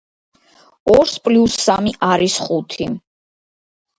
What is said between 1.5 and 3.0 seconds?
სამი არის ხუთი.